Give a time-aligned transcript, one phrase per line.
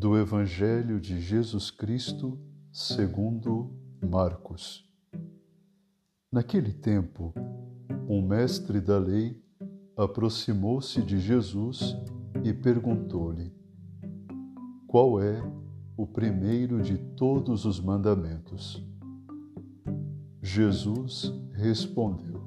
[0.00, 2.40] do Evangelho de Jesus Cristo
[2.72, 3.70] segundo
[4.02, 4.90] Marcos.
[6.32, 7.34] Naquele tempo,
[8.08, 9.38] um mestre da lei
[9.94, 11.94] aproximou-se de Jesus
[12.42, 13.52] e perguntou-lhe:
[14.86, 15.38] Qual é
[15.98, 18.82] o primeiro de todos os mandamentos?
[20.40, 22.42] Jesus respondeu: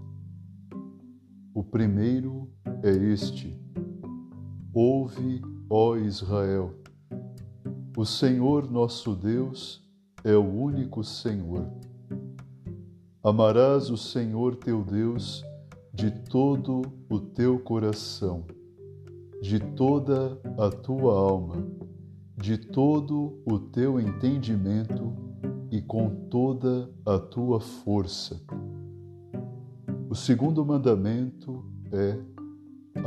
[1.53, 3.55] O primeiro é este:
[4.73, 6.81] Ouve, ó Israel,
[7.95, 9.83] o Senhor nosso Deus
[10.23, 11.67] é o único Senhor.
[13.23, 15.43] Amarás o Senhor teu Deus
[15.93, 18.45] de todo o teu coração,
[19.41, 21.63] de toda a tua alma,
[22.35, 25.13] de todo o teu entendimento
[25.69, 28.41] e com toda a tua força.
[30.09, 32.17] O segundo mandamento é: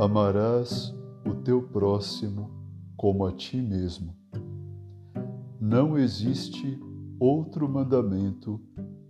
[0.01, 2.49] amarás o teu próximo
[2.95, 4.15] como a ti mesmo.
[5.69, 6.79] Não existe
[7.19, 8.57] outro mandamento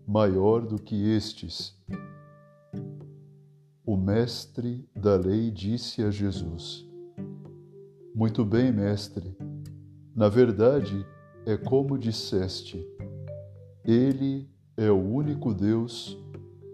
[0.07, 1.79] maior do que estes.
[3.85, 6.83] O mestre da lei disse a Jesus:
[8.15, 9.37] Muito bem, mestre.
[10.15, 11.05] Na verdade,
[11.45, 12.83] é como disseste:
[13.85, 16.17] Ele é o único Deus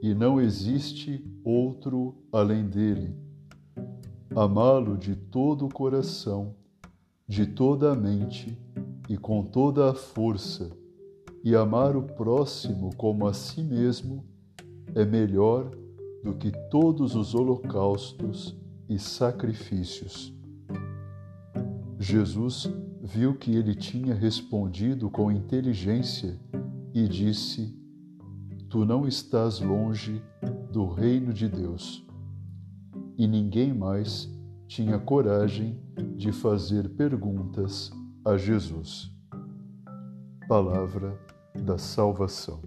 [0.01, 3.13] e não existe outro além dele.
[4.33, 6.55] Amá-lo de todo o coração,
[7.27, 8.57] de toda a mente
[9.09, 10.71] e com toda a força,
[11.43, 14.25] e amar o próximo como a si mesmo,
[14.95, 15.69] é melhor
[16.23, 18.55] do que todos os holocaustos
[18.87, 20.33] e sacrifícios.
[21.99, 22.69] Jesus
[23.01, 26.39] viu que ele tinha respondido com inteligência
[26.93, 27.77] e disse:
[28.69, 30.21] Tu não estás longe
[30.71, 32.05] do reino de Deus.
[33.17, 34.29] E ninguém mais
[34.67, 35.77] tinha coragem
[36.15, 37.91] de fazer perguntas
[38.25, 39.11] a Jesus.
[40.47, 41.19] Palavra
[41.53, 42.61] da Salvação.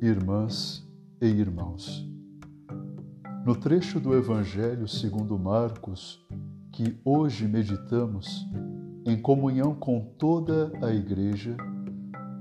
[0.00, 0.82] Irmãs
[1.20, 2.08] e irmãos,
[3.44, 6.24] no trecho do Evangelho segundo Marcos,
[6.72, 8.48] que hoje meditamos,
[9.04, 11.54] em comunhão com toda a Igreja,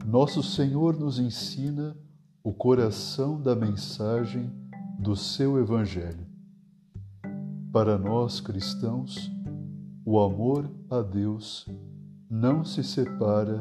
[0.06, 1.96] nosso Senhor nos ensina
[2.41, 4.50] o coração da mensagem
[4.97, 6.25] do seu Evangelho.
[7.74, 9.30] Para nós cristãos,
[10.03, 11.67] o amor a Deus
[12.29, 13.59] não se separa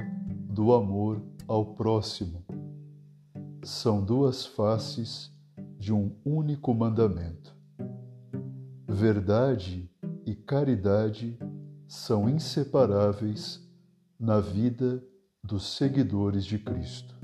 [0.48, 2.44] do amor ao próximo.
[3.62, 5.30] São duas faces
[5.78, 7.54] de um único mandamento.
[8.88, 9.90] Verdade
[10.24, 11.38] e caridade
[11.86, 13.60] são inseparáveis
[14.18, 15.02] na vida
[15.44, 17.14] dos seguidores de Cristo.